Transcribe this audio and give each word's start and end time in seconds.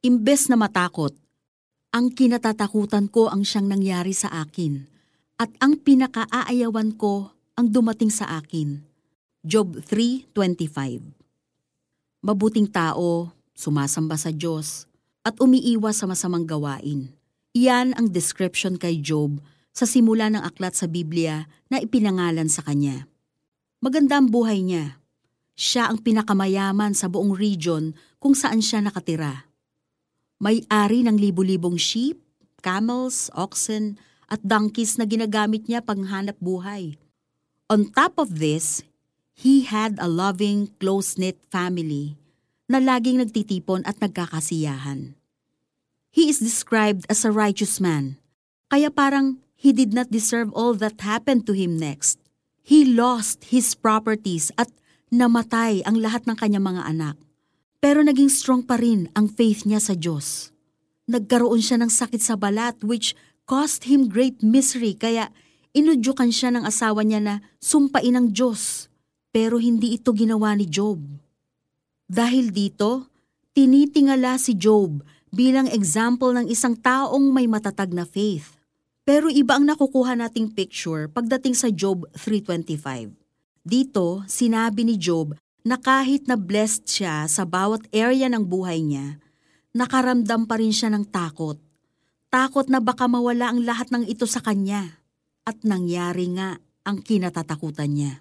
Imbes 0.00 0.48
na 0.48 0.56
matakot, 0.56 1.12
ang 1.92 2.08
kinatatakutan 2.08 3.12
ko 3.12 3.28
ang 3.28 3.44
siyang 3.44 3.68
nangyari 3.68 4.16
sa 4.16 4.32
akin, 4.32 4.88
at 5.36 5.52
ang 5.60 5.76
pinakaaayawan 5.76 6.96
ko 6.96 7.28
ang 7.52 7.68
dumating 7.68 8.08
sa 8.08 8.40
akin. 8.40 8.80
Job 9.44 9.76
3.25 9.76 11.04
Mabuting 12.24 12.72
tao, 12.72 13.28
sumasamba 13.52 14.16
sa 14.16 14.32
Diyos, 14.32 14.88
at 15.20 15.36
umiiwas 15.36 16.00
sa 16.00 16.08
masamang 16.08 16.48
gawain. 16.48 17.12
Iyan 17.52 17.92
ang 17.92 18.08
description 18.08 18.80
kay 18.80 19.04
Job 19.04 19.36
sa 19.76 19.84
simula 19.84 20.32
ng 20.32 20.40
aklat 20.40 20.80
sa 20.80 20.88
Biblia 20.88 21.44
na 21.68 21.76
ipinangalan 21.76 22.48
sa 22.48 22.64
kanya. 22.64 23.04
Maganda 23.84 24.16
ang 24.16 24.32
buhay 24.32 24.64
niya. 24.64 24.96
Siya 25.60 25.92
ang 25.92 26.00
pinakamayaman 26.00 26.96
sa 26.96 27.12
buong 27.12 27.36
region 27.36 27.92
kung 28.16 28.32
saan 28.32 28.64
siya 28.64 28.80
nakatira. 28.80 29.49
May-ari 30.40 31.04
ng 31.04 31.20
libu-libong 31.20 31.76
sheep, 31.76 32.16
camels, 32.64 33.28
oxen, 33.36 34.00
at 34.32 34.40
donkeys 34.40 34.96
na 34.96 35.04
ginagamit 35.04 35.68
niya 35.68 35.84
panghanap 35.84 36.40
buhay. 36.40 36.96
On 37.68 37.84
top 37.92 38.16
of 38.16 38.40
this, 38.40 38.80
he 39.36 39.68
had 39.68 40.00
a 40.00 40.08
loving, 40.08 40.72
close-knit 40.80 41.36
family 41.52 42.16
na 42.72 42.80
laging 42.80 43.20
nagtitipon 43.20 43.84
at 43.84 44.00
nagkakasiyahan. 44.00 45.12
He 46.08 46.32
is 46.32 46.40
described 46.40 47.04
as 47.12 47.22
a 47.22 47.30
righteous 47.30 47.76
man, 47.76 48.16
kaya 48.72 48.88
parang 48.88 49.44
he 49.60 49.76
did 49.76 49.92
not 49.92 50.08
deserve 50.08 50.48
all 50.56 50.72
that 50.80 51.04
happened 51.04 51.44
to 51.46 51.52
him 51.52 51.76
next. 51.76 52.16
He 52.64 52.88
lost 52.88 53.52
his 53.52 53.76
properties 53.76 54.48
at 54.56 54.72
namatay 55.12 55.84
ang 55.84 56.00
lahat 56.00 56.24
ng 56.24 56.38
kanyang 56.38 56.64
mga 56.64 56.82
anak. 56.86 57.16
Pero 57.80 58.04
naging 58.04 58.28
strong 58.28 58.60
pa 58.60 58.76
rin 58.76 59.08
ang 59.16 59.24
faith 59.32 59.64
niya 59.64 59.80
sa 59.80 59.96
Diyos. 59.96 60.52
Nagkaroon 61.08 61.64
siya 61.64 61.80
ng 61.80 61.88
sakit 61.88 62.20
sa 62.20 62.36
balat 62.36 62.76
which 62.84 63.16
caused 63.48 63.88
him 63.88 64.06
great 64.06 64.44
misery 64.44 64.92
kaya 64.92 65.32
inudyukan 65.72 66.28
siya 66.28 66.52
ng 66.52 66.68
asawa 66.68 67.00
niya 67.00 67.24
na 67.24 67.34
sumpain 67.56 68.12
ng 68.20 68.36
Diyos. 68.36 68.92
Pero 69.32 69.56
hindi 69.56 69.96
ito 69.96 70.12
ginawa 70.12 70.52
ni 70.52 70.68
Job. 70.68 71.00
Dahil 72.04 72.52
dito, 72.52 73.08
tinitingala 73.56 74.36
si 74.36 74.60
Job 74.60 75.00
bilang 75.32 75.70
example 75.70 76.36
ng 76.36 76.46
isang 76.52 76.76
taong 76.76 77.32
may 77.32 77.48
matatag 77.48 77.96
na 77.96 78.04
faith. 78.04 78.60
Pero 79.08 79.32
iba 79.32 79.56
ang 79.56 79.64
nakukuha 79.64 80.20
nating 80.20 80.52
picture 80.52 81.08
pagdating 81.08 81.56
sa 81.56 81.72
Job 81.72 82.04
3.25. 82.12 83.16
Dito, 83.64 84.20
sinabi 84.28 84.84
ni 84.84 85.00
Job 85.00 85.32
na 85.60 85.76
kahit 85.76 86.24
na 86.24 86.40
blessed 86.40 86.88
siya 86.88 87.28
sa 87.28 87.44
bawat 87.44 87.84
area 87.92 88.28
ng 88.32 88.44
buhay 88.44 88.80
niya, 88.80 89.20
nakaramdam 89.76 90.48
pa 90.48 90.56
rin 90.56 90.72
siya 90.72 90.88
ng 90.92 91.04
takot. 91.08 91.60
Takot 92.30 92.66
na 92.70 92.78
baka 92.78 93.10
mawala 93.10 93.50
ang 93.50 93.60
lahat 93.66 93.90
ng 93.92 94.06
ito 94.06 94.24
sa 94.24 94.40
kanya. 94.40 95.02
At 95.44 95.66
nangyari 95.66 96.30
nga 96.32 96.62
ang 96.86 97.02
kinatatakutan 97.02 97.90
niya. 97.90 98.12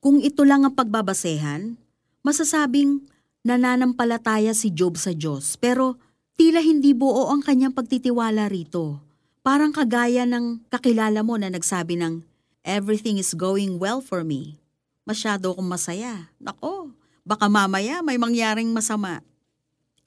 Kung 0.00 0.20
ito 0.20 0.44
lang 0.44 0.64
ang 0.64 0.74
pagbabasehan, 0.76 1.76
masasabing 2.20 3.04
nananampalataya 3.44 4.52
si 4.52 4.68
Job 4.72 5.00
sa 5.00 5.16
Diyos 5.16 5.56
pero 5.56 5.96
tila 6.36 6.60
hindi 6.60 6.92
buo 6.92 7.32
ang 7.32 7.40
kanyang 7.40 7.72
pagtitiwala 7.72 8.48
rito. 8.52 9.00
Parang 9.40 9.72
kagaya 9.72 10.28
ng 10.28 10.68
kakilala 10.68 11.24
mo 11.24 11.40
na 11.40 11.48
nagsabi 11.48 11.96
ng, 11.96 12.20
Everything 12.60 13.16
is 13.16 13.32
going 13.32 13.80
well 13.80 14.04
for 14.04 14.20
me 14.20 14.60
masyado 15.04 15.52
akong 15.52 15.68
masaya. 15.68 16.28
Nako, 16.40 16.92
baka 17.22 17.46
mamaya 17.46 18.00
may 18.00 18.16
mangyaring 18.16 18.68
masama. 18.72 19.20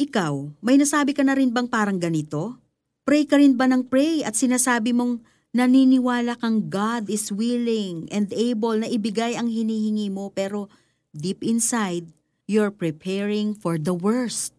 Ikaw, 0.01 0.49
may 0.59 0.81
nasabi 0.81 1.13
ka 1.13 1.21
na 1.21 1.37
rin 1.37 1.53
bang 1.53 1.69
parang 1.69 2.01
ganito? 2.01 2.57
Pray 3.05 3.29
ka 3.29 3.37
rin 3.37 3.53
ba 3.53 3.69
ng 3.69 3.85
pray 3.85 4.25
at 4.25 4.33
sinasabi 4.33 4.95
mong 4.95 5.21
naniniwala 5.53 6.33
kang 6.41 6.65
God 6.65 7.13
is 7.13 7.29
willing 7.29 8.09
and 8.09 8.33
able 8.33 8.73
na 8.73 8.89
ibigay 8.89 9.37
ang 9.37 9.45
hinihingi 9.45 10.09
mo 10.09 10.33
pero 10.33 10.65
deep 11.13 11.45
inside, 11.45 12.09
you're 12.49 12.73
preparing 12.73 13.53
for 13.53 13.77
the 13.77 13.93
worst. 13.93 14.57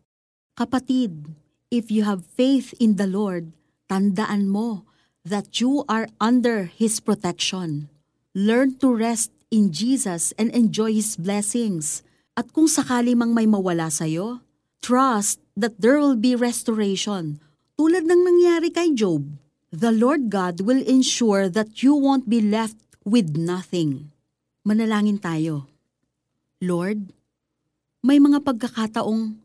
Kapatid, 0.55 1.35
if 1.75 1.91
you 1.91 2.07
have 2.07 2.23
faith 2.23 2.71
in 2.79 2.95
the 2.95 3.11
Lord, 3.11 3.51
tandaan 3.91 4.47
mo 4.47 4.87
that 5.27 5.59
you 5.59 5.83
are 5.91 6.07
under 6.23 6.71
His 6.71 7.03
protection. 7.03 7.91
Learn 8.31 8.79
to 8.79 8.95
rest 8.95 9.34
in 9.55 9.71
Jesus 9.71 10.35
and 10.35 10.51
enjoy 10.51 10.91
His 10.91 11.15
blessings. 11.15 12.03
At 12.35 12.51
kung 12.51 12.67
sakali 12.67 13.15
mang 13.15 13.31
may 13.31 13.47
mawala 13.47 13.87
sa'yo, 13.87 14.43
trust 14.83 15.39
that 15.55 15.79
there 15.79 16.03
will 16.03 16.19
be 16.19 16.35
restoration, 16.35 17.39
tulad 17.79 18.11
ng 18.11 18.27
nangyari 18.27 18.75
kay 18.75 18.91
Job. 18.91 19.39
The 19.71 19.95
Lord 19.95 20.35
God 20.35 20.67
will 20.67 20.83
ensure 20.83 21.47
that 21.47 21.87
you 21.87 21.95
won't 21.95 22.27
be 22.27 22.43
left 22.43 22.79
with 23.07 23.39
nothing. 23.39 24.11
Manalangin 24.67 25.23
tayo. 25.23 25.71
Lord, 26.59 27.15
may 28.03 28.19
mga 28.19 28.43
pagkakataong 28.43 29.39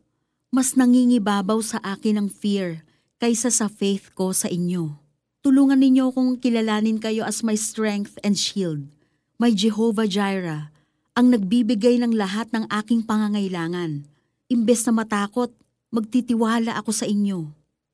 mas 0.50 0.74
nangingibabaw 0.74 1.62
sa 1.62 1.78
akin 1.86 2.26
ang 2.26 2.30
fear 2.30 2.82
kaysa 3.22 3.54
sa 3.54 3.70
faith 3.70 4.10
ko 4.18 4.34
sa 4.34 4.50
inyo. 4.50 4.98
Tulungan 5.46 5.78
ninyo 5.78 6.10
akong 6.10 6.42
kilalanin 6.42 6.98
kayo 6.98 7.22
as 7.22 7.46
my 7.46 7.54
strength 7.54 8.18
and 8.26 8.34
shield 8.34 8.90
may 9.40 9.56
Jehovah 9.56 10.04
Jireh, 10.04 10.68
ang 11.16 11.32
nagbibigay 11.32 11.96
ng 12.04 12.12
lahat 12.12 12.52
ng 12.52 12.68
aking 12.68 13.08
pangangailangan. 13.08 14.04
Imbes 14.52 14.84
na 14.84 15.00
matakot, 15.00 15.56
magtitiwala 15.96 16.76
ako 16.76 16.92
sa 16.92 17.08
inyo. 17.08 17.48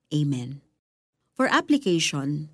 Amen. 0.10 0.58
For 1.38 1.46
application, 1.46 2.50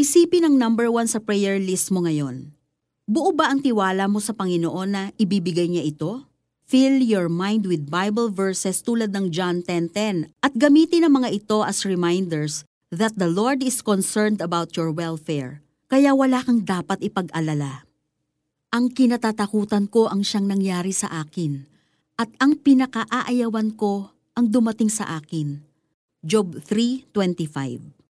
isipin 0.00 0.48
ang 0.48 0.56
number 0.56 0.88
one 0.88 1.04
sa 1.04 1.20
prayer 1.20 1.60
list 1.60 1.92
mo 1.92 2.08
ngayon. 2.08 2.56
Buo 3.04 3.36
ba 3.36 3.52
ang 3.52 3.60
tiwala 3.60 4.08
mo 4.08 4.16
sa 4.16 4.32
Panginoon 4.32 4.88
na 4.88 5.02
ibibigay 5.20 5.68
niya 5.68 5.84
ito? 5.84 6.24
Fill 6.64 7.04
your 7.04 7.28
mind 7.28 7.68
with 7.68 7.92
Bible 7.92 8.32
verses 8.32 8.80
tulad 8.80 9.12
ng 9.12 9.28
John 9.28 9.60
10.10 9.60 10.32
at 10.40 10.56
gamitin 10.56 11.04
ang 11.04 11.20
mga 11.20 11.36
ito 11.36 11.60
as 11.60 11.84
reminders 11.84 12.64
that 12.88 13.12
the 13.20 13.28
Lord 13.28 13.60
is 13.60 13.84
concerned 13.84 14.40
about 14.40 14.72
your 14.72 14.88
welfare, 14.88 15.60
kaya 15.92 16.16
wala 16.16 16.40
kang 16.40 16.64
dapat 16.64 17.04
ipag-alala. 17.04 17.91
Ang 18.72 18.88
kinatatakutan 18.88 19.84
ko 19.84 20.08
ang 20.08 20.24
siyang 20.24 20.48
nangyari 20.48 20.96
sa 20.96 21.12
akin, 21.20 21.60
at 22.16 22.32
ang 22.40 22.56
pinakaaayawan 22.56 23.76
ko 23.76 24.08
ang 24.32 24.48
dumating 24.48 24.88
sa 24.88 25.20
akin. 25.20 25.60
Job 26.24 26.56
3.25 26.56 27.92